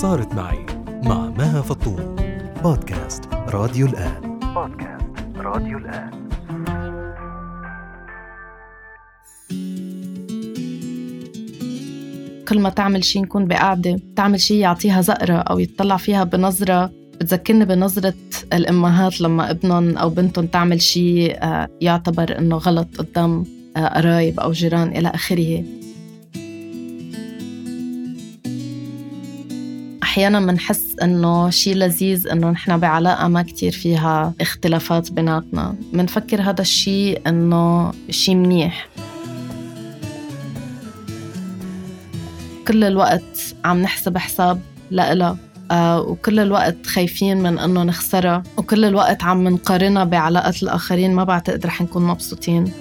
[0.00, 0.66] صارت معي
[1.04, 2.16] مع مها فطوم
[2.62, 4.38] بودكاست راديو الآن.
[4.54, 6.10] بودكاست راديو الآن.
[12.48, 16.90] كل ما تعمل شيء نكون بقعدة تعمل شيء يعطيها زقرة أو يتطلع فيها بنظرة
[17.20, 18.14] بتذكرني بنظرة
[18.52, 23.44] الأمهات لما ابنهم أو بنتهم تعمل شيء آه، يعتبر إنه غلط قدام
[23.76, 25.79] آه، قرايب أو جيران إلى آخره.
[30.20, 35.74] أحيانا بنحس إنه شيء لذيذ إنه نحن بعلاقة ما كتير فيها اختلافات بيناتنا.
[35.92, 38.88] بنفكر هذا الشيء إنه شيء منيح.
[42.68, 44.60] كل الوقت عم نحسب حساب
[44.90, 45.36] لإلها
[45.70, 51.14] آه وكل الوقت خايفين من إنه نخسرها وكل الوقت عم نقارنها بعلاقات الآخرين.
[51.14, 52.72] ما بعتقد رح نكون مبسوطين.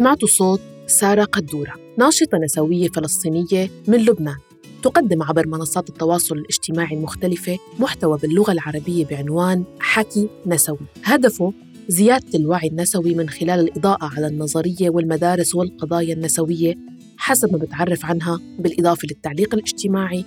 [0.00, 4.36] سمعتوا صوت سارة قدورة ناشطة نسوية فلسطينية من لبنان.
[4.82, 10.86] تقدم عبر منصات التواصل الاجتماعي المختلفة محتوى باللغة العربية بعنوان حكي نسوي.
[11.04, 11.52] هدفه
[11.88, 16.74] زيادة الوعي النسوي من خلال الإضاءة على النظرية والمدارس والقضايا النسوية
[17.16, 20.24] حسب ما بتعرف عنها بالإضافة للتعليق الاجتماعي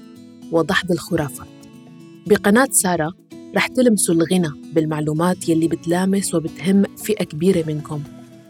[0.51, 1.47] وضحض الخرافات.
[2.27, 3.13] بقناة سارة
[3.55, 8.03] رح تلمسوا الغنى بالمعلومات يلي بتلامس وبتهم فئة كبيرة منكم.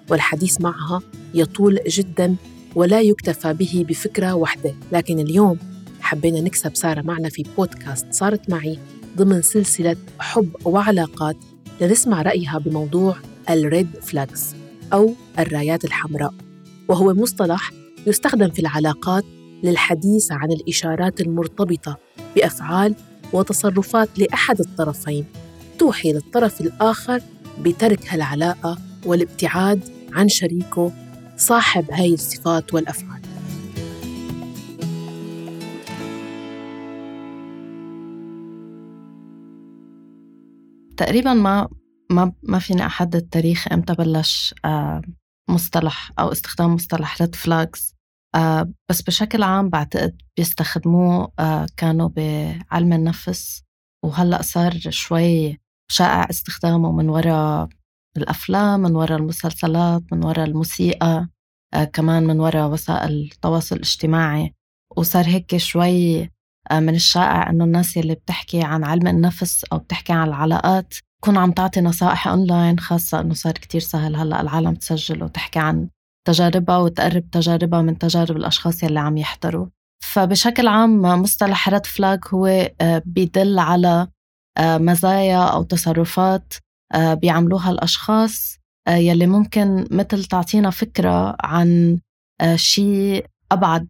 [0.09, 1.01] والحديث معها
[1.33, 2.35] يطول جدا
[2.75, 4.75] ولا يكتفى به بفكرة واحدة.
[4.91, 5.57] لكن اليوم
[6.01, 8.79] حبينا نكسب سارة معنا في بودكاست صارت معي
[9.17, 11.37] ضمن سلسلة حب وعلاقات
[11.81, 13.15] لنسمع رأيها بموضوع
[13.49, 14.55] الريد فلاجز
[14.93, 16.33] أو الرايات الحمراء.
[16.87, 17.71] وهو مصطلح
[18.07, 19.23] يستخدم في العلاقات
[19.63, 21.97] للحديث عن الإشارات المرتبطة
[22.35, 22.95] بأفعال
[23.33, 25.25] وتصرفات لأحد الطرفين
[25.79, 27.21] توحي للطرف الآخر
[27.61, 30.91] بترك هالعلاقة والابتعاد عن شريكه
[31.37, 33.21] صاحب هاي الصفات والأفعال.
[40.97, 41.69] تقريبا ما
[42.11, 45.01] ما ما فيني أحدد تاريخ إمتى بلش آه،
[45.49, 47.95] مصطلح أو استخدام مصطلح ريد فلاجز
[48.35, 53.63] آه، بس بشكل عام بعتقد بيستخدموه آه، كانوا بعلم النفس.
[54.05, 55.59] وهلأ صار شوي
[55.91, 57.69] شائع استخدامه من وراء
[58.17, 61.27] الأفلام من وراء المسلسلات من وراء الموسيقى
[61.93, 64.53] كمان من وراء وسائل التواصل الاجتماعي.
[64.97, 66.29] وصار هيك شوي
[66.71, 71.37] آه، من الشائع إنه الناس يلي بتحكي عن علم النفس أو بتحكي عن العلاقات تكون
[71.37, 75.89] عم تعطي نصائح اونلاين خاصة إنه صار كتير سهل هلأ العالم تسجل وتحكي عن
[76.27, 79.67] تجاربها وتقرب تجاربها من تجارب الأشخاص يلي عم يحضروا.
[80.03, 82.45] فبشكل عام مصطلح red flag هو
[82.81, 84.07] آه، بيدل على
[84.57, 86.53] آه، مزايا أو تصرفات
[86.95, 88.57] بيعملوها الأشخاص
[88.89, 91.99] يلي ممكن مثل تعطينا فكرة عن
[92.55, 93.87] شيء أبعد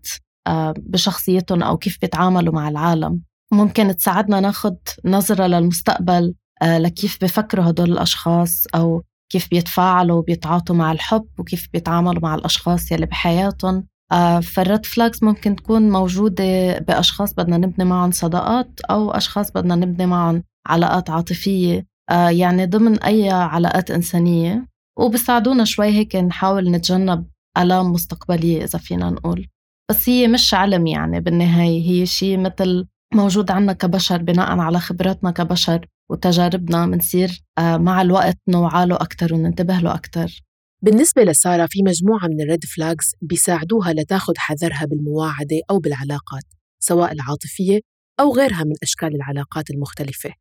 [0.48, 3.22] آه، بشخصيتهم أو كيف بيتعاملوا مع العالم.
[3.54, 10.92] ممكن تساعدنا ناخد نظرة للمستقبل آه، لكيف بفكروا هدول الأشخاص أو كيف بيتفاعلوا وبيتعاطوا مع
[10.92, 13.88] الحب وكيف بيتعاملوا مع الأشخاص يلي بحياتهم.
[14.12, 19.76] آه، فال red flags ممكن تكون موجودة بأشخاص بدنا نبني معهم صداقات أو أشخاص بدنا
[19.76, 21.86] نبني معهم علاقات عاطفية.
[22.12, 24.68] يعني ضمن أي علاقات إنسانية.
[25.00, 27.28] وبساعدونا شوي هيك نحاول نتجنب
[27.58, 29.48] آلام مستقبلية إذا فينا نقول.
[29.90, 31.82] بس هي مش علم يعني بالنهاية.
[31.90, 38.38] هي شيء مثل موجود عنا كبشر بناء على خبراتنا كبشر وتجاربنا بنصير آه، مع الوقت
[38.48, 40.42] نوعى له أكثر وننتبه له أكثر
[40.84, 46.44] بالنسبة لسارة في مجموعة من الريد فلاجز بيساعدوها لتاخذ حذرها بالمواعدة أو بالعلاقات
[46.80, 47.80] سواء العاطفية
[48.20, 50.34] أو غيرها من أشكال العلاقات المختلفة.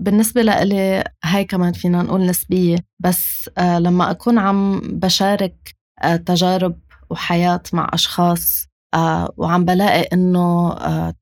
[0.00, 6.78] بالنسبة لإلي هاي كمان فينا نقول نسبية بس آه لما أكون عم بشارك آه تجارب
[7.10, 10.74] وحياة مع أشخاص آه وعم بلاقي إنه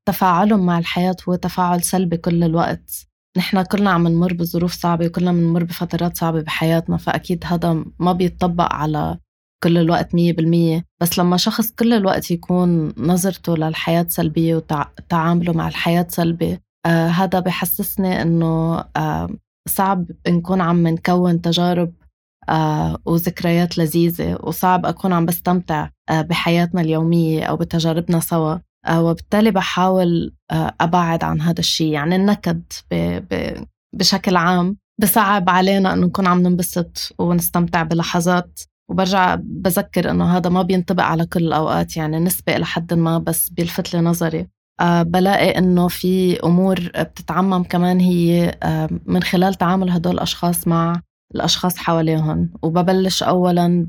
[0.06, 2.90] تفاعلهم مع الحياة هو تفاعل سلبي كل الوقت.
[3.36, 8.72] نحن كلنا عم نمر بظروف صعبة وكلنا بنمر بفترات صعبة بحياتنا فأكيد هذا ما بيطبق
[8.72, 9.18] على
[9.64, 10.84] كل الوقت مية بالمية.
[11.02, 16.58] بس لما شخص كل الوقت يكون نظرته للحياة سلبية وتعامله مع الحياة سلبي
[16.88, 19.28] آه هذا بحسسني إنه آه
[19.68, 21.92] صعب نكون عم نكون تجارب
[22.48, 28.56] آه وذكريات لذيذة وصعب أكون عم بستمتع آه بحياتنا اليومية أو بتجاربنا سوا.
[28.86, 32.94] آه وبالتالي بحاول آه أبعد عن هذا الشيء يعني النكد ب
[33.30, 33.64] ب
[33.94, 34.76] بشكل عام.
[35.00, 38.60] بصعب علينا أنه نكون عم ننبسط ونستمتع بلحظات.
[38.90, 41.96] وبرجع بذكر إنه هذا ما بينطبق على كل الأوقات.
[41.96, 44.48] يعني نسبة إلى حد ما بس بيلفت لي نظري.
[44.82, 51.00] بلاقي إنه في أمور بتتعمم كمان هي أه من خلال تعامل هدول الأشخاص مع
[51.34, 52.50] الأشخاص حواليهم.
[52.62, 53.86] وببلش أولا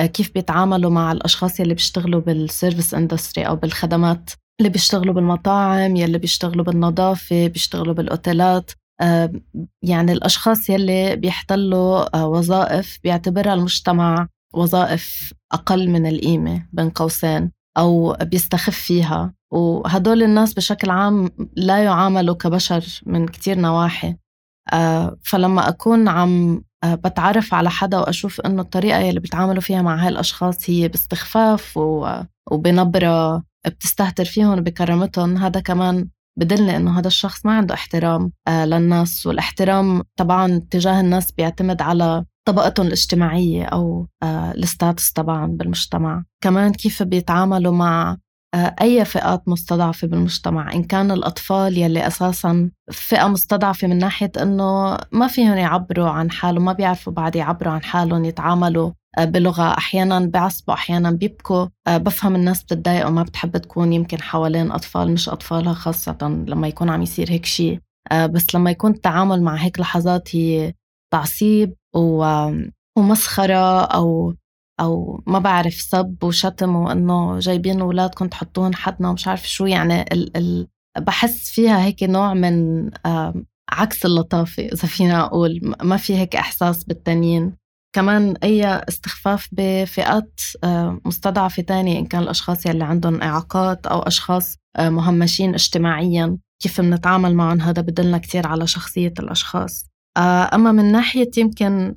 [0.00, 4.30] كيف بيتعاملوا مع الأشخاص يلي بيشتغلوا بال service industry أو بالخدمات
[4.60, 8.70] اللي بيشتغلوا بالمطاعم يلي بيشتغلوا بالنظافة بيشتغلوا بالأوتيلات.
[9.82, 18.76] يعني الأشخاص يلي بيحتلوا وظائف بيعتبرها المجتمع وظائف أقل من القيمة بين قوسين أو بيستخف
[18.78, 19.34] فيها.
[19.52, 24.16] وهدول الناس بشكل عام لا يعاملوا كبشر من كتير نواحي.
[24.72, 29.96] آه، فلما أكون عم آه، بتعرف على حدا وأشوف إنه الطريقة اللي بيتعاملوا فيها مع
[29.96, 31.78] هاي الأشخاص هي باستخفاف
[32.50, 36.08] وبنبرة بتستهتر فيهم وبكرامتهم هذا كمان
[36.38, 39.26] بدلني إنه هذا الشخص ما عنده احترام آه، للناس.
[39.26, 46.24] والاحترام طبعا تجاه الناس بيعتمد على طبقتهم الاجتماعية أو الستاتس طبعا بالمجتمع.
[46.44, 48.16] كمان كيف بيتعاملوا مع
[48.54, 55.26] أي فئات مستضعفة بالمجتمع إن كان الأطفال يلي أساسا فئة مستضعفة من ناحية أنه ما
[55.26, 60.74] فيهم يعبروا عن حالهم ما بيعرفوا بعد يعبروا عن حالهم يتعاملوا آه، بلغة أحيانا بعصبوا
[60.74, 61.66] أحيانا بيبكوا.
[61.86, 66.88] آه، بفهم الناس بتتضايق وما بتحب تكون يمكن حوالين أطفال مش أطفالها خاصة لما يكون
[66.90, 67.80] عم يصير هيك شيء
[68.12, 70.74] بس لما يكون التعامل مع هيك لحظات هي
[71.12, 71.74] تعصيب
[72.96, 74.34] ومسخرة أو
[74.80, 79.66] أو ما بعرف سب وشتم وإنه جايبين أولادكم تحطوهم حدنا ومش عارف شو.
[79.66, 82.90] يعني ال ال بحس فيها هيك نوع من
[83.70, 85.74] عكس اللطافة إذا فينا أقول.
[85.82, 87.52] ما في هيك إحساس بالتانيين.
[87.96, 90.40] كمان أي استخفاف بفئات
[91.04, 97.60] مستضعفة تانية إن كان الأشخاص يلي عندهم إعاقات أو أشخاص مهمشين اجتماعيا كيف بنتعامل معهم
[97.60, 99.84] هذا بدلنا كتير على شخصية الأشخاص.
[99.84, 99.97] آه،
[100.54, 101.94] أما من ناحية يمكن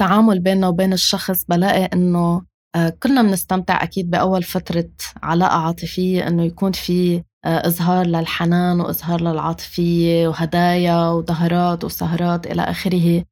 [0.00, 2.42] تعامل بيننا وبين الشخص بلاقي إنه
[2.76, 4.88] آه، كلنا بنستمتع أكيد بأول فترة
[5.22, 13.24] علاقة عاطفية إنه يكون في آه، إظهار للحنان وإظهار للعاطفية وهدايا وظهرات وسهرات إلى آخره.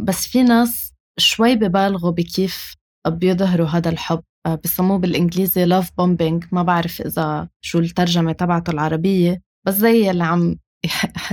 [0.00, 2.74] بس في ناس شوي ببالغوا بكيف
[3.08, 4.22] بيظهروا هذا الحب.
[4.64, 6.48] بسموه بالإنجليزي love bombing.
[6.52, 10.56] ما بعرف إذا شو الترجمة تبعته العربية بس زي اللي عم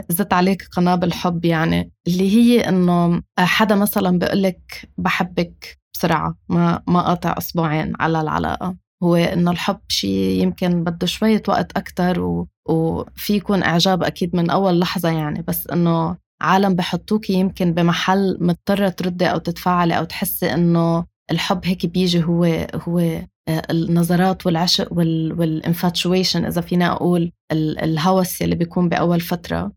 [0.10, 6.84] زدت عليك قنابل حب يعني اللي هي إنه حدا مثلا بيقول لك بحبك بسرعة ما
[6.88, 8.76] ما قاطع أسبوعين على العلاقة.
[9.04, 12.48] هو إنه الحب شيء يمكن بده شوية وقت أكثر و...
[12.70, 18.90] وفي يكون إعجاب أكيد من أول لحظة يعني بس إنه عالم بحطوكي يمكن بمحل مضطرة
[18.90, 26.62] تردي أو تتفاعلي أو تحسي إنه الحب هيك بيجي هو هو النظرات والعشق والانفاتشويشن إذا
[26.62, 29.72] فينا أقول الهوس اللي بيكون بأول فترة.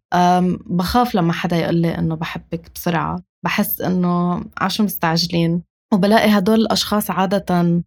[0.67, 3.23] بخاف لما حدا يقول لي إنه بحبك بسرعة.
[3.45, 5.63] بحس إنه عشو مستعجلين.
[5.93, 7.83] وبلاقي هدول الأشخاص عادة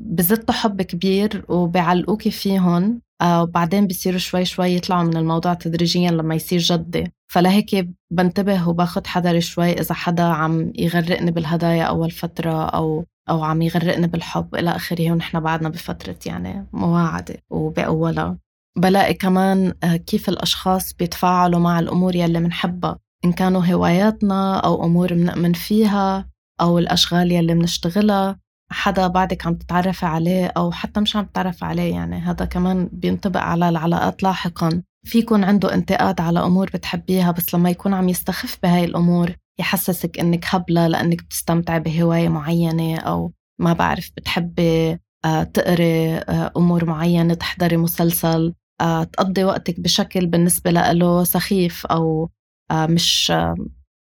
[0.00, 3.00] بزتوا حب كبير وبيعلقوكي فيهم.
[3.24, 7.12] وبعدين بيصيروا شوي شوي يطلعوا من الموضوع تدريجيا لما يصير جدي.
[7.32, 13.62] فلهيك بنتبه وباخد حذري شوي إذا حدا عم يغرقني بالهدايا أول فترة أو أو عم
[13.62, 18.38] يغرقني بالحب إلى آخره ونحن بعدنا بفترة يعني مواعدة وبأولها.
[18.78, 22.98] بلاقي كمان آه، كيف الأشخاص بيتفاعلوا مع الأمور يلي منحبها.
[23.24, 26.28] إن كانوا هواياتنا أو أمور منأمن فيها
[26.60, 28.38] أو الأشغال يلي منشتغلها
[28.70, 32.16] حدا بعدك عم تتعرفي عليه أو حتى مش عم تتعرفي عليه يعني.
[32.16, 34.82] هذا كمان بينطبق على العلاقات لاحقا.
[35.06, 40.18] في يكون عنده انتقاد على أمور بتحبيها بس لما يكون عم يستخف بهاي الأمور يحسسك
[40.20, 47.34] إنك هبلة لأنك بتستمتعي بهواية معينة أو ما بعرف بتحبي آه، تقري آه، أمور معينة
[47.34, 52.30] تحضري مسلسل آه، تقضي وقتك بشكل بالنسبة له سخيف أو
[52.72, 53.32] مش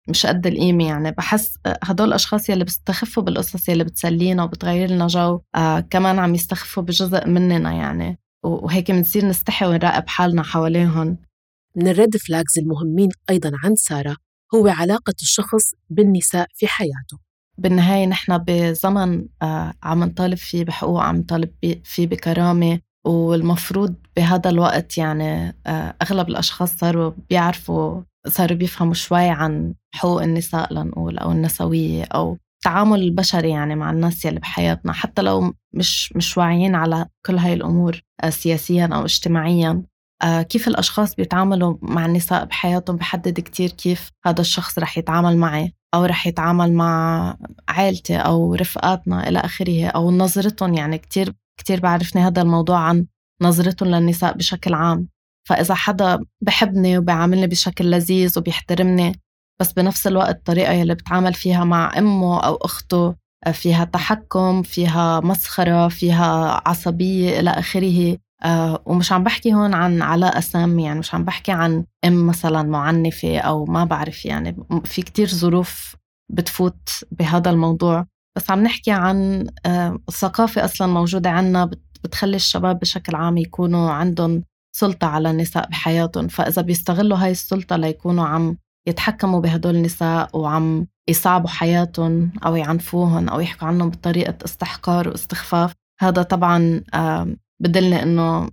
[0.10, 0.88] مش قد القيمة.
[0.88, 6.36] يعني بحس هدول الأشخاص يلي بيستخفوا بالقصص يلي بتسلينا وبتغير لنا جو آه كمان عم
[6.36, 8.20] يستخفوا بجزء مننا يعني.
[8.44, 11.18] وهيك بنصير نستحي ونراقب حالنا حواليهم.
[11.76, 14.18] من ال red flags المهمين أيضا عند سارة
[14.56, 17.20] هو علاقة الشخص بالنساء في حياته.
[17.58, 21.50] بالنهاية نحن بزمن آه عم نطالب فيه بحقوق عم نطالب
[21.84, 29.74] فيه بكرامة والمفروض بهذا الوقت يعني آه أغلب الأشخاص صاروا بيعرفوا صاروا بيفهموا شوي عن
[29.94, 34.94] حقوق النساء لنقول أو النسوية أو التعامل البشري يعني مع الناس يلي بحياتنا.
[34.94, 39.84] حتى لو مش مش واعيين على كل هاي الأمور آه، سياسيا أو اجتماعيا.
[40.24, 46.06] كيف الأشخاص بيتعاملوا مع النساء بحياتهم بحدد كتير كيف هذا الشخص رح يتعامل معي أو
[46.06, 47.38] رح يتعامل مع
[47.70, 50.74] عائلتي أو رفقاتنا إلى آخره أو نظرتهم.
[50.74, 53.06] يعني كتير كتير بعرفني هذا الموضوع عن
[53.42, 55.08] نظرتهم للنساء بشكل عام.
[55.48, 59.22] فإذا حدا بحبني وبيعاملني بشكل لذيذ وبيحترمني
[59.62, 63.16] بس بنفس الوقت الطريقة يلي بتعامل فيها مع أمه أو أخته
[63.54, 70.40] فيها تحكم فيها مسخرة فيها عصبية إلى آخره آه ومش عم بحكي هون عن علاقة
[70.40, 75.28] سامة يعني مش عم بحكي عن أم مثلا معنفة أو ما بعرف يعني في كتير
[75.28, 75.96] ظروف
[76.32, 78.06] بتفوت بهذا الموضوع.
[78.38, 79.48] بس عم نحكي عن
[80.10, 81.70] الثقافة أصلا موجودة عنا
[82.04, 84.44] بتخلي الشباب بشكل عام يكونوا عندهم
[84.76, 86.28] سلطة على النساء بحياتهم.
[86.28, 93.40] فإذا بيستغلوا هاي السلطة ليكونوا عم يتحكموا بهدول النساء وعم يصعبوا حياتهم أو يعنفوهم أو
[93.40, 95.74] يحكوا عنهم بطريقة استحقار واستخفاف.
[96.02, 96.82] هذا طبعا
[97.60, 98.50] بدلني إنه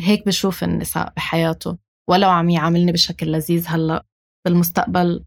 [0.00, 1.78] هيك بشوف النساء بحياته.
[2.10, 4.06] ولو عم يعاملني بشكل لذيذ هلأ
[4.44, 5.24] بالمستقبل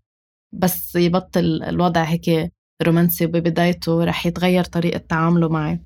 [0.54, 2.54] بس يبطل الوضع هيك
[2.84, 5.86] رومانسي ببدايته رح يتغير طريقة تعامله معي.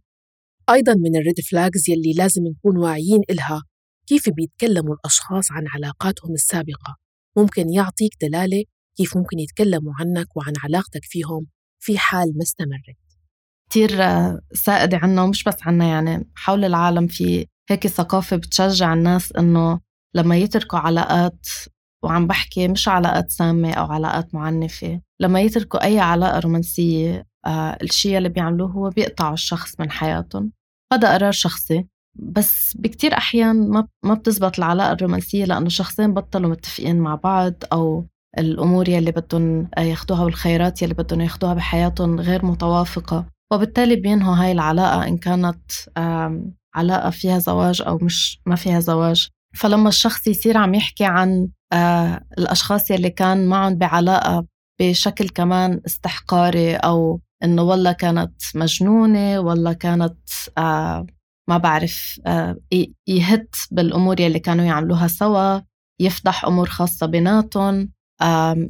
[0.69, 3.63] أيضا من الريد فلاجز يلي لازم نكون واعيين إلها
[4.07, 6.97] كيف بيتكلموا الأشخاص عن علاقاتهم السابقة؟
[7.37, 8.63] ممكن يعطيك دلالة
[8.97, 11.47] كيف ممكن يتكلموا عنك وعن علاقتك فيهم
[11.79, 13.00] في حال ما استمرت.
[13.71, 13.91] كتير
[14.53, 19.79] سائدة عنا ومش بس عنا يعني حول العالم في هيك ثقافة بتشجع الناس إنه
[20.15, 21.47] لما يتركوا علاقات
[22.03, 28.17] وعم بحكي مش علاقات سامة أو علاقات معنفة لما يتركوا أي علاقة رومانسية آه الشيء
[28.17, 30.51] اللي بيعملوه هو بيقطعوا الشخص من حياتهم.
[30.93, 36.99] هذا قرار شخصي بس بكتير أحيان ما ما بتزبط العلاقة الرومانسية لأنه شخصين بطلوا متفقين
[36.99, 43.40] مع بعض أو الأمور يلي بدهم ياخدوها والخيارات يلي بدهم ياخدوها بحياتهم غير متوافقة.
[43.53, 45.71] وبالتالي بينهوا هاي العلاقة إن كانت
[46.75, 49.29] علاقة فيها زواج أو مش ما فيها زواج.
[49.55, 54.45] فلما الشخص يصير عم يحكي عن آه الأشخاص يلي كان معهم بعلاقة
[54.81, 60.19] بشكل كمان استحقاري أو إنه والله كانت مجنونة والله كانت
[60.57, 61.05] آه
[61.49, 62.57] ما بعرف آه
[63.07, 65.59] يهت بالأمور يلي كانوا يعملوها سوا
[66.01, 67.89] يفضح أمور خاصة بيناتهم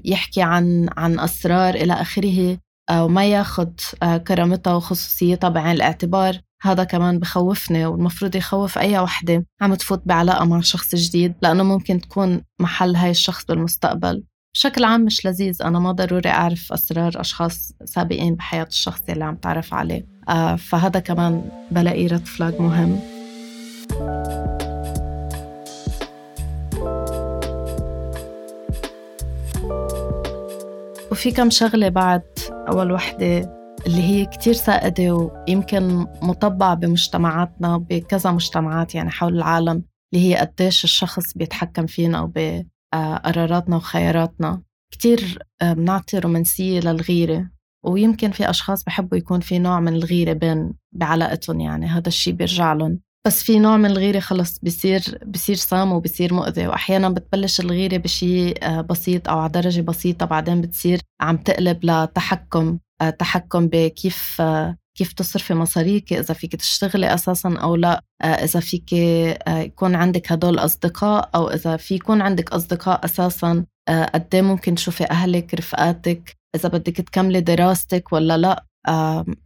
[0.06, 2.58] يحكي عن عن أسرار إلى آخره.
[2.92, 9.76] وما ياخد آه، كرامتها وخصوصيتها بعين الاعتبار هذا كمان بخوفني والمفروض يخوف أي وحدة عم
[9.76, 14.24] تفوت بعلاقة مع شخص جديد لأنه ممكن تكون محل هاي الشخص بالمستقبل.
[14.56, 19.36] بشكل عام مش لذيذ أنا ما ضروري أعرف أسرار أشخاص سابقين بحياة الشخص اللي عم
[19.36, 20.06] تعرف عليه.
[20.30, 23.00] آه فهذا كمان بلاقي رد فلاج مهم.
[31.12, 32.22] وفي كم شغلة بعد
[32.68, 40.30] أول وحدة اللي هي كتير سائدة ويمكن مطبعة بمجتمعاتنا بكذا مجتمعات يعني حول العالم اللي
[40.30, 44.62] هي قديش الشخص بيتحكم فينا أو بقراراتنا وخياراتنا.
[44.94, 47.50] كتير آه، بنعطي رومانسية للغيرة
[47.86, 52.74] ويمكن في أشخاص بحبوا يكون في نوع من الغيرة بين بعلاقتهم يعني هذا الشيء بيرجع
[52.74, 53.00] لهم.
[53.28, 56.68] بس في نوع من الغيرة خلص بصير بصير سام وبصير مؤذي.
[56.68, 62.80] وأحيانا بتبلش الغيرة بشيء آه، بسيط أو على درجة بسيطة بعدين بتصير عم تقلب لتحكم
[63.02, 68.02] آه، تحكم بكيف آه، كيف تصرفي مصاريك إذا فيك تشتغلي أساسا أو لا.
[68.24, 68.94] إذا فيك
[69.48, 75.10] يكون عندك هدول أصدقاء أو إذا في يكون عندك أصدقاء أساسا قد إيه ممكن تشوفي
[75.12, 78.66] أهلك رفقاتك إذا بدك تكملي دراستك ولا لا.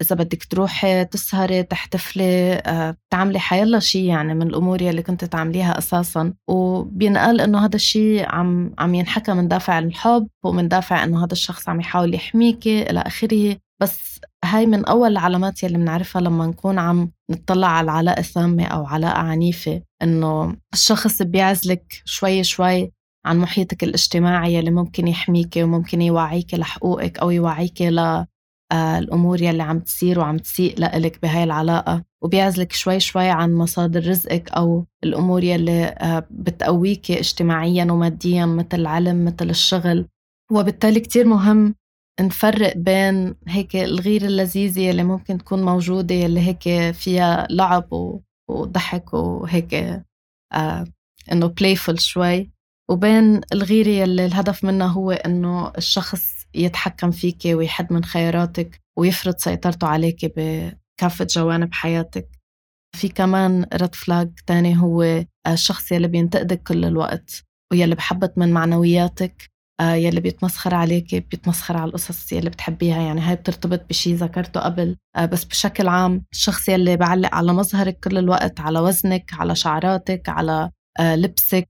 [0.02, 2.62] إذا بدك تروحي تسهري تحتفلي
[3.10, 6.34] تعملي حيلا شيء يعني من الأمور يلي كنت تعمليها أساسا.
[6.50, 11.70] وبينقال إنه هذا الشيء عم عم ينحكى من دافع الحب ومن دافع إنه هذا الشخص
[11.70, 13.58] عم يحاول يحميكي إلى آخره.
[13.82, 18.86] بس هاي من أول العلامات يلي بنعرفها لما نكون عم نطلع على علاقة سامة أو
[18.86, 22.92] علاقة عنيفة إنه الشخص بيعزلك شوي شوي
[23.26, 28.26] عن محيطك الاجتماعي يلي ممكن يحميكي وممكن يوعيكي لحقوقك أو يوعيكي ل
[28.74, 34.50] الأمور يلي عم تصير وعم تسيء لإلك بهاي العلاقة وبيعزلك شوي شوي عن مصادر رزقك
[34.52, 40.08] أو الأمور يلي آه، بتقويك اجتماعيا وماديا مثل العلم مثل الشغل.
[40.52, 41.76] وبالتالي كتير مهم
[42.22, 48.20] نفرق بين هيك الغيرة اللذيذة يلي ممكن تكون موجودة يلي هيك فيها لعب
[48.50, 49.74] وضحك وهيك
[50.54, 50.86] آه
[51.32, 52.52] إنه playful شوي.
[52.90, 59.88] وبين الغيرة يلي الهدف منها هو إنه الشخص يتحكم فيك ويحد من خياراتك ويفرض سيطرته
[59.88, 62.30] عليك بكافة جوانب حياتك.
[62.96, 69.50] في كمان رد فلاج تاني هو الشخص يلي بينتقدك كل الوقت ويلي بحبط من معنوياتك
[69.80, 73.02] آه، يلي بيتمسخر عليك بيتمسخر على القصص يلي بتحبيها.
[73.02, 78.00] يعني هاي بترتبط بشي ذكرته قبل آه، بس بشكل عام الشخص يلي بعلق على مظهرك
[78.00, 81.70] كل الوقت على وزنك على شعراتك على آه، لبسك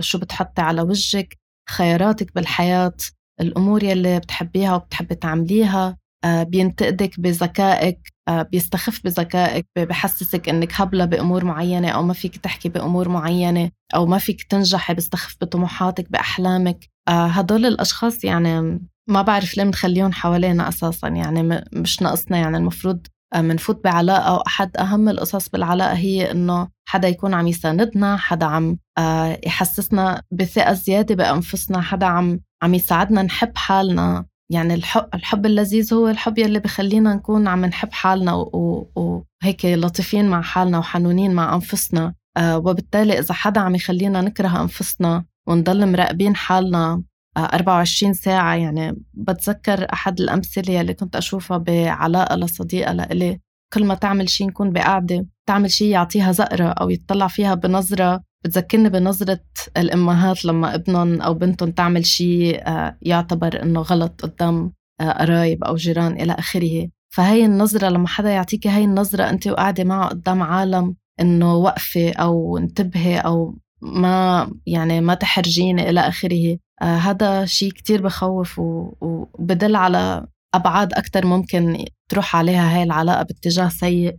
[0.00, 1.36] شو بتحطي على وجهك
[1.70, 2.96] خياراتك بالحياة
[3.40, 11.44] الأمور يلي بتحبيها وبتحبي تعمليها آه، بينتقدك بذكائك آه، بيستخف بذكائك بحسسك إنك هبلة بأمور
[11.44, 16.88] معينة أو ما فيك تحكي بأمور معينة أو ما فيك تنجحي بيستخف بطموحاتك بأحلامك.
[17.08, 21.08] آه، هدول الأشخاص يعني ما بعرف ليه بنخليهم حوالينا أساسا.
[21.08, 22.38] يعني مش ناقصنا.
[22.38, 28.46] يعني المفروض منفوت بعلاقة وأحد أهم القصص بالعلاقة هي إنه حدا يكون عم يساندنا حدا
[28.46, 28.78] عم
[29.46, 34.26] يحسسنا بثقة زيادة بأنفسنا حدا عم عم يساعدنا نحب حالنا.
[34.50, 40.42] يعني الحب, الحب اللذيذ هو الحب يلي بخلينا نكون عم نحب حالنا وهيك لطيفين مع
[40.42, 42.14] حالنا وحنونين مع أنفسنا.
[42.36, 47.02] آه وبالتالي إذا حدا عم يخلينا نكره أنفسنا ونضل مراقبين حالنا
[47.38, 53.40] 24 ساعة يعني بتذكر أحد الأمثلة يلي كنت أشوفها بعلاقة لصديقة لإلي.
[53.74, 58.88] كل ما تعمل شيء نكون بقعدة تعمل شيء يعطيها زقرة أو يتطلع فيها بنظرة بتذكرني
[58.88, 59.40] بنظرة
[59.76, 65.76] الأمهات لما ابنهم أو بنتهم تعمل شيء آه، يعتبر إنه غلط قدام آه، قرايب أو
[65.76, 66.88] جيران إلى آخره.
[67.14, 72.58] فهي النظرة لما حدا يعطيكي هاي النظرة أنت وقاعدة معه قدام عالم إنه وقفي أو
[72.58, 80.26] انتبهي أو ما يعني ما تحرجيني إلى آخره آه هذا شيء كتير بخوف وبدل على
[80.54, 84.16] أبعاد أكثر ممكن تروح عليها هاي العلاقة باتجاه سيء.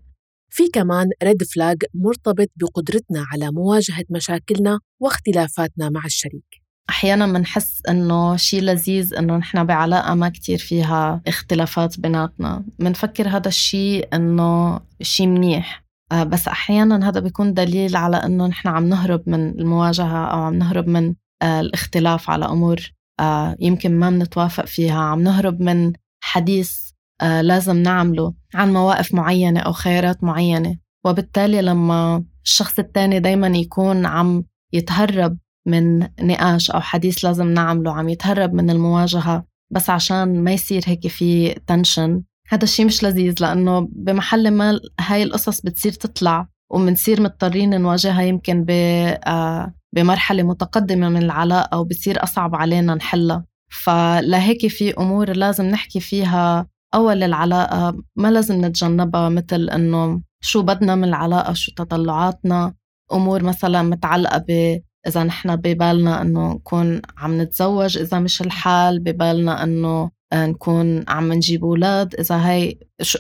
[0.50, 6.68] في كمان ريد فلاج مرتبط بقدرتنا على مواجهة مشاكلنا واختلافاتنا مع الشريك.
[6.90, 12.66] أحيانا بنحس إنه شيء لذيذ إنه نحن بعلاقة ما كتير فيها اختلافات بيناتنا.
[12.80, 15.84] بنفكر هذا الشيء إنه شيء منيح.
[16.12, 20.54] آه، بس أحيانا هذا بيكون دليل على إنه نحن عم نهرب من المواجهة أو عم
[20.54, 25.00] نهرب من آه، الاختلاف على أمور آه، يمكن ما بنتوافق فيها.
[25.00, 30.76] عم نهرب من حديث لازم نعمله عن مواقف معينة أو خيارات معينة.
[31.06, 34.44] وبالتالي لما الشخص الثاني دايما يكون عم
[34.74, 40.82] يتهرب من نقاش أو حديث لازم نعمله عم يتهرب من المواجهة بس عشان ما يصير
[40.86, 42.24] هيك في تنشن.
[42.50, 48.66] هذا الشيء مش لذيذ لأنه بمحل ما هاي القصص بتصير تطلع ومنصير مضطرين نواجهها يمكن
[48.70, 53.46] آه، بمرحلة متقدمة من العلاقة وبصير أصعب علينا نحلها.
[53.70, 60.96] فلهيك في أمور لازم نحكي فيها أول العلاقة ما لازم نتجنبها مثل إنه شو بدنا
[60.96, 62.74] من العلاقة شو تطلعاتنا.
[63.14, 69.64] أمور مثلا متعلقة ب إذا نحن ببالنا إنه نكون عم نتزوج إذا مش الحال ببالنا
[69.64, 72.16] إنه آه، نكون عم نجيب أولاد.
[72.16, 72.76] إذا هي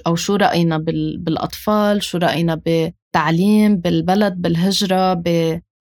[0.08, 0.78] أو شو رأينا
[1.18, 5.14] بالأطفال شو رأينا بالتعليم بالبلد بالهجرة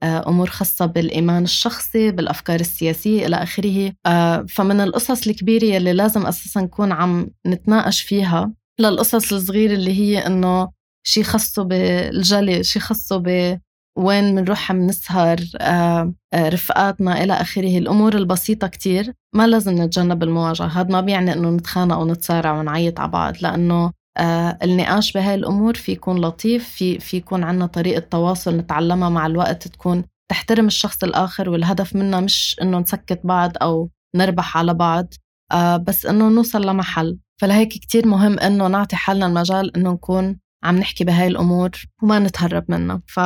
[0.02, 3.92] بأمور خاصة بالإيمان الشخصي بالأفكار السياسية إلى آخره.
[4.06, 10.26] آه، فمن القصص الكبيرة يلي لازم أساسا نكون عم نتناقش فيها للقصص الصغيرة اللي هي
[10.26, 10.68] إنه
[11.06, 13.59] شي خصه بالجلي شي خصه ب
[13.98, 17.78] وين بنروح بنسهر آه، آه، رفقاتنا إلى آخره.
[17.78, 20.66] الأمور البسيطة كتير ما لازم نتجنب المواجهة.
[20.66, 25.92] هذا ما بيعني إنه نتخانق ونتصارع ونعيط على بعض لأنه آه النقاش بهاي الأمور في
[25.92, 31.50] يكون لطيف في في يكون عنا طريقة تواصل نتعلمها مع الوقت تكون تحترم الشخص الآخر
[31.50, 35.14] والهدف منها مش إنه نسكت بعض أو نربح على بعض
[35.52, 37.18] آه بس إنه نوصل لمحل.
[37.40, 41.70] فلهيك كتير مهم إنه نعطي حالنا المجال إنه نكون عم نحكي بهاي الأمور
[42.02, 43.02] وما نتهرب منها.
[43.07, 43.20] ف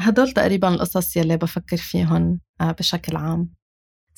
[0.00, 3.57] هدول تقريبا القصص يلي بفكر فيهم آه، بشكل عام.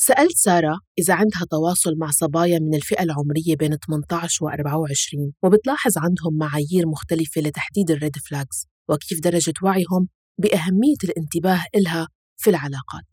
[0.02, 5.98] سألت سارة إذا عندها تواصل مع صبايا من الفئة العمرية بين 18 و 24 وبتلاحظ
[5.98, 10.08] عندهم معايير مختلفة لتحديد الريد فلاجز وكيف درجة وعيهم
[10.38, 13.04] بأهمية الانتباه إلها في العلاقات.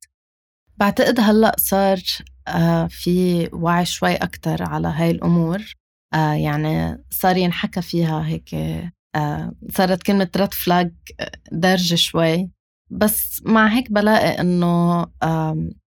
[0.77, 1.99] بعتقد هلأ صار
[2.47, 5.73] آه، في وعي شوي أكتر على هاي الأمور.
[6.13, 8.55] آه، يعني صار ينحكى فيها هيك
[9.71, 10.91] صارت كلمة red flag
[11.51, 12.51] دارجة شوي.
[12.91, 15.05] بس مع هيك بلاقي إنه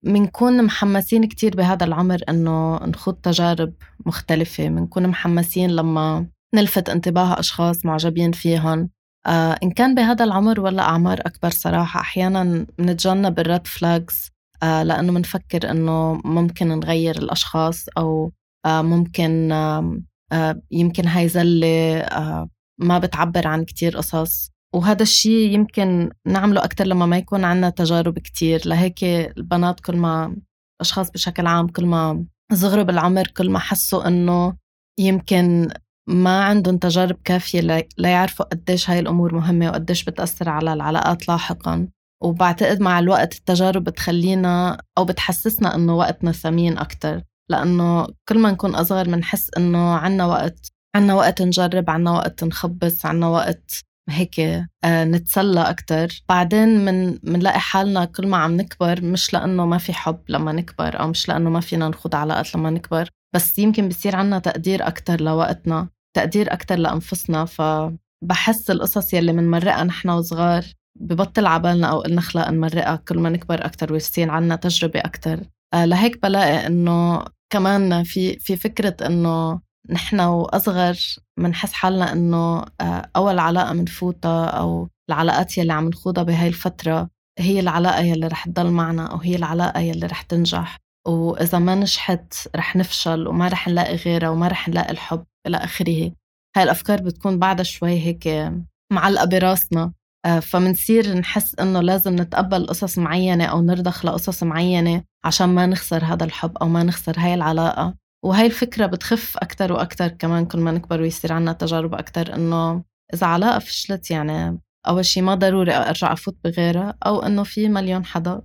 [0.04, 3.72] بنكون محمسين كتير بهذا العمر إنه نخوض تجارب
[4.06, 4.68] مختلفة.
[4.68, 8.90] بنكون محمسين لما نلفت انتباه أشخاص معجبين فيهم
[9.26, 14.30] آه إن كان بهذا العمر ولا أعمار أكبر صراحة أحيانا بنتجنب ال red flags
[14.62, 18.32] آه لأنه بنفكر إنه ممكن نغير الأشخاص أو
[18.66, 24.51] آه ممكن آه يمكن هاي زلة آه ما بتعبر عن كتير قصص.
[24.74, 28.62] وهذا الشيء يمكن نعمله أكتر لما ما يكون عندنا تجارب كتير.
[28.66, 30.36] لهيك البنات كل ما
[30.80, 34.56] أشخاص بشكل عام كل ما صغروا بالعمر كل ما حسوا إنه
[35.00, 35.68] يمكن
[36.08, 41.88] ما عندهم تجارب كافية ليعرفوا قديش هاي الأمور مهمة وقديش بتأثر على العلاقات لاحقاً.
[42.22, 47.22] وبعتقد مع الوقت التجارب بتخلينا أو بتحسسنا إنه وقتنا ثمين أكتر.
[47.50, 53.06] لأنه كل ما نكون أصغر بنحس إنه عنا وقت عنا وقت نجرب عنا وقت نخبص
[53.06, 53.70] عنا وقت
[54.08, 54.40] هيك
[54.84, 56.22] آه، نتسلى أكتر.
[56.28, 61.00] بعدين من منلاقي حالنا كل ما عم نكبر مش لأنه ما في حب لما نكبر
[61.00, 65.20] أو مش لأنه ما فينا نخوض علاقات لما نكبر بس يمكن بصير عنا تقدير أكتر
[65.20, 67.44] لوقتنا تقدير أكتر لأنفسنا.
[67.44, 70.64] فبحس القصص يلي منمرقها نحن وصغار
[71.00, 75.40] ببطل عبالنا أو قلنا خلق نمرقها كل ما نكبر أكتر ويصير عنا تجربة أكتر.
[75.74, 80.96] آه، لهيك بلاقي إنه كمان في في فكرة إنه نحن وأصغر
[81.38, 87.60] بنحس حالنا إنه آه، أول علاقة منفوتها أو العلاقات يلي عم نخوضها بهاي الفترة هي
[87.60, 90.76] العلاقة يلي رح تضل معنا أو هي العلاقة يلي رح تنجح.
[91.08, 96.12] وإذا ما نجحت رح نفشل وما رح نلاقي غيرها وما رح نلاقي الحب إلى آخره.
[96.56, 98.52] هاي الأفكار بتكون بعدها شوي هيك
[98.92, 99.92] معلقة براسنا.
[100.26, 106.04] آه، فمنصير نحس إنه لازم نتقبل قصص معينة أو نرضخ لقصص معينة عشان ما نخسر
[106.04, 107.94] هذا الحب أو ما نخسر هاي العلاقة.
[108.24, 113.26] وهي الفكرة بتخف أكتر وأكتر كمان كل ما نكبر ويصير عنا تجارب أكتر إنه إذا
[113.26, 118.42] علاقة فشلت يعني أول شيء ما ضروري أرجع أفوت بغيرها أو إنه في مليون حدا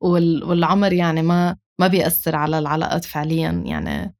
[0.44, 4.14] والعمر يعني ما ما بيأثر على العلاقات فعليا يعني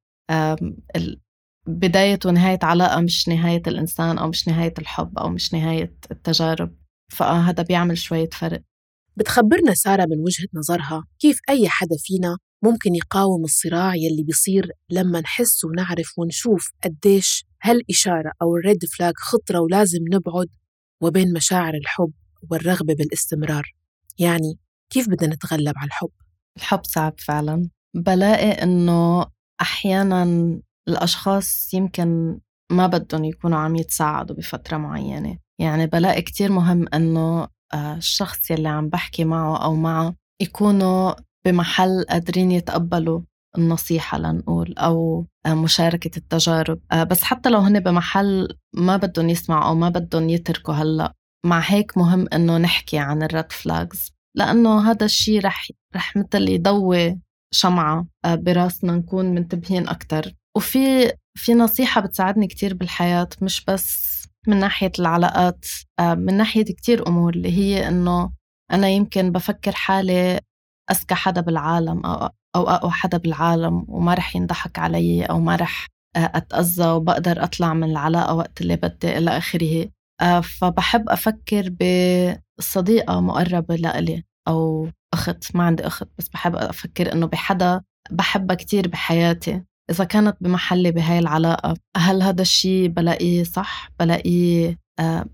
[1.67, 6.75] بداية ونهاية علاقة مش نهاية الإنسان أو مش نهاية الحب أو مش نهاية التجارب
[7.11, 8.61] فهذا بيعمل شوية فرق.
[9.15, 15.21] بتخبرنا سارة من وجهة نظرها كيف أي حدا فينا ممكن يقاوم الصراع يلي بيصير لما
[15.21, 20.47] نحس ونعرف ونشوف قديش هالإشارة أو الريد فلاج خطرة ولازم نبعد
[21.03, 22.11] وبين مشاعر الحب
[22.51, 23.73] والرغبة بالاستمرار.
[24.19, 26.11] يعني كيف بدنا نتغلب على الحب؟
[26.57, 27.69] الحب صعب فعلا.
[27.95, 29.25] بلاقي إنه
[29.61, 30.23] أحيانا
[30.87, 32.39] الأشخاص يمكن
[32.71, 35.37] ما بدهم يكونوا عم يتساعدوا بفترة معينة.
[35.59, 41.13] يعني بلاقي كتير مهم إنه آه، الشخص يلي عم بحكي معه أو معه يكونوا
[41.45, 43.21] بمحل قادرين يتقبلوا
[43.57, 46.79] النصيحة لنقول أو آه، مشاركة التجارب.
[46.91, 51.13] آه، بس حتى لو هن بمحل ما بدهم يسمعوا أو ما بدهم يتركوا هلأ
[51.45, 57.19] مع هيك مهم إنه نحكي عن الريد فلاجز لأنه هذا الشيء رح رح مثل يضوي
[57.53, 60.33] شمعة براسنا نكون منتبهين أكتر.
[60.57, 65.65] وفي في نصيحة بتساعدني كتير بالحياة مش بس من ناحية العلاقات
[65.99, 68.31] آه، من ناحية كتير أمور اللي هي إنه
[68.71, 70.39] أنا يمكن بفكر حالي
[70.91, 75.87] أذكى حدا بالعالم أو أو أقوى حدا بالعالم وما رح ينضحك علي أو ما رح
[76.15, 79.89] آه، أتأذى وبقدر أطلع من العلاقة وقت اللي بدي إلى آخره.
[80.21, 81.69] آه، فبحب أفكر
[82.59, 88.87] بصديقة مقربة لإلي أو أخت ما عندي أخت بس بحب أفكر إنه بحدا بحبها كتير
[88.87, 89.63] بحياتي.
[89.89, 94.77] إذا كانت بمحلي بهاي العلاقة هل هذا الشيء بلاقيه صح؟ بلاقيه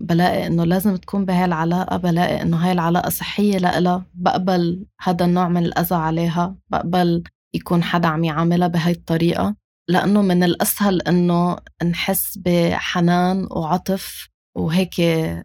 [0.00, 5.48] بلاقي إنه لازم تكون بهاي العلاقة بلاقي إنه هاي العلاقة صحية لإلها بقبل هذا النوع
[5.48, 7.24] من الأذى عليها بقبل
[7.54, 9.56] يكون حدا عم يعاملها بهاي الطريقة
[9.88, 14.94] لأنه من الأسهل إنه نحس بحنان وعطف وهيك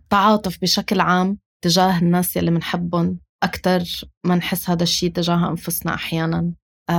[0.10, 3.82] تعاطف بشكل عام تجاه الناس يلي منحبهم أكتر
[4.26, 6.38] ما نحس هذا الشيء تجاه أنفسنا أحيانا.
[6.38, 6.54] آه،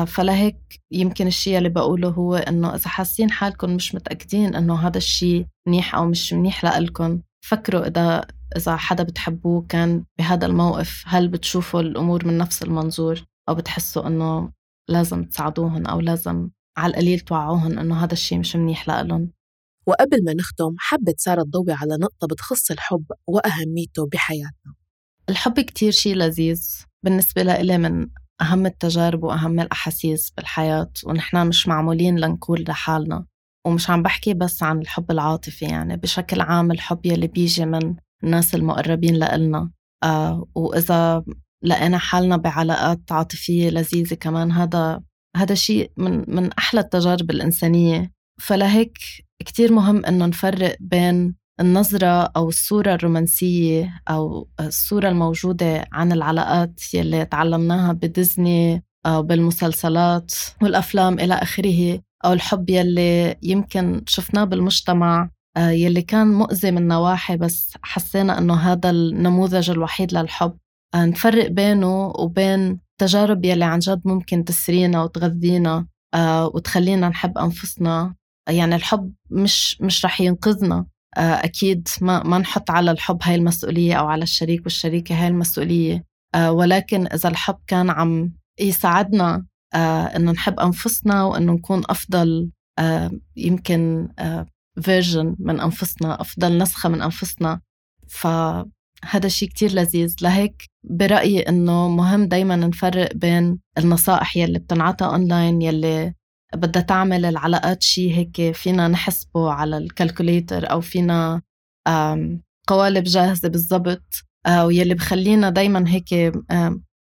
[0.07, 5.47] فلهيك يمكن الشيء اللي بقوله هو إنه إذا حاسين حالكم مش متأكدين إنه هذا الشيء
[5.67, 8.27] منيح أو مش منيح لإلكم فكروا إذا
[8.57, 14.53] إذا حدا بتحبوه كان بهذا الموقف هل بتشوفوا الأمور من نفس المنظور؟ أو بتحسوا إنه
[14.89, 19.31] لازم تساعدوهم أو لازم على القليل توعوهم إنه هذا الشيء مش منيح لإلهم
[19.87, 24.75] وقبل ما نختم حبت سارة تضوي على نقطة بتخص الحب وأهميته بحياتنا.
[25.29, 28.09] الحب كتير شيء لذيذ بالنسبة لإلي من
[28.43, 33.25] أهم التجارب وأهم الأحاسيس بالحياة ونحن مش معمولين لنقول لحالنا
[33.67, 38.55] ومش عم بحكي بس عن الحب العاطفي يعني بشكل عام الحب يلي بيجي من الناس
[38.55, 39.71] المقربين لإلنا.
[40.05, 41.25] آه وإذا
[41.65, 45.03] لقينا حالنا بعلاقات عاطفية لذيذة كمان هذا
[45.37, 48.13] هذا شيء من من أحلى التجارب الإنسانية.
[48.41, 48.99] فلهيك
[49.39, 57.25] كتير مهم إنه نفرق بين النظرة أو الصورة الرومانسية أو الصورة الموجودة عن العلاقات يلي
[57.25, 66.03] تعلمناها بديزني أو بالمسلسلات والأفلام إلى آخره أو الحب يلي يمكن شفناه بالمجتمع آه، يلي
[66.03, 70.59] كان مؤذي من نواحي بس حسينا أنه هذا النموذج الوحيد للحب.
[70.95, 78.15] آه، نفرق بينه وبين تجارب يلي عن جد ممكن تسرينا وتغذينا آه، وتخلينا نحب أنفسنا.
[78.49, 80.87] يعني الحب مش مش رح ينقذنا.
[81.17, 86.05] أكيد ما, ما نحط على الحب هاي المسؤولية أو على الشريك والشريكة هاي المسؤولية.
[86.35, 92.51] آه، ولكن إذا الحب كان عم يساعدنا آه، إنه نحب أنفسنا وإنه نكون أفضل
[93.37, 94.09] يمكن
[94.83, 97.61] version من أنفسنا أفضل نسخة من أنفسنا.
[98.09, 100.17] فهذا الشيء كتير لذيذ.
[100.23, 106.15] لهيك برأيي إنه مهم دايما نفرق بين النصائح يلي بتنعطى أونلاين يلي
[106.55, 111.43] بدها تعمل العلاقات شيء هيك فينا نحسبه على الكالكوليتر أو فينا
[112.69, 116.33] قوالب جاهزة بالضبط آه، ويلي بخلينا دايما هيك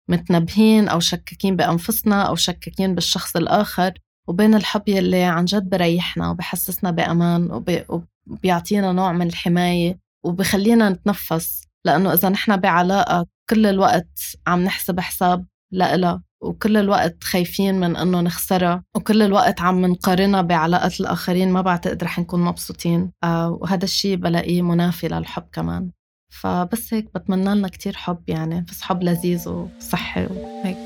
[0.08, 3.92] متنبهين أو شكاكين بأنفسنا أو شكاكين بالشخص الآخر.
[4.28, 7.62] وبين الحب يلي عن جد بريحنا وبحسسنا بأمان
[8.28, 11.62] وبيعطينا نوع من الحماية وبخلينا نتنفس.
[11.84, 16.22] لأنه إذا نحن بعلاقة كل الوقت عم نحسب حساب لإلها.
[16.42, 22.18] وكل الوقت خايفين من إنه نخسرها وكل الوقت عم نقارنها بعلاقات الآخرين ما بعتقد رح
[22.18, 23.12] نكون مبسوطين.
[23.24, 25.90] آه وهذا الشيء بلاقيه منافي للحب كمان.
[26.32, 30.81] فبس هيك بتمنى لنا كتير حب يعني بس حب لذيذ وصحي وهيك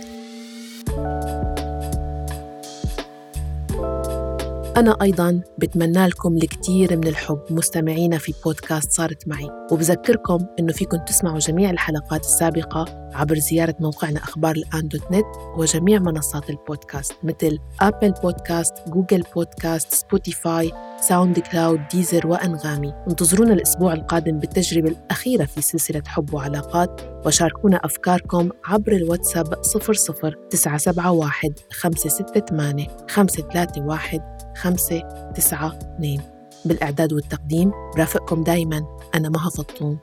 [4.77, 10.97] أنا أيضا بتمنى لكم الكثير من الحب مستمعينا في بودكاست صارت معي وبذكركم أنه فيكم
[10.97, 12.85] تسمعوا جميع الحلقات السابقة
[13.15, 15.25] عبر زيارة موقعنا أخبار الآن dot net
[15.57, 22.93] وجميع منصات البودكاست مثل Apple Podcast، Google Podcast، Spotify، SoundCloud، Deezer وأنغامي.
[23.09, 31.55] انتظرونا الأسبوع القادم بالتجربة الأخيرة في سلسلة حب وعلاقات وشاركونا أفكاركم عبر الواتساب 00 971
[31.71, 36.21] 568 531 592
[36.65, 38.99] بالإعداد والتقديم برافقكم دايما.
[39.15, 39.99] أنا مها فطوم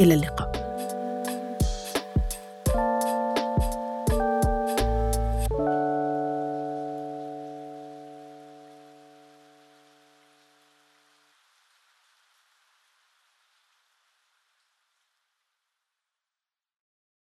[0.00, 0.59] إلى اللقاء.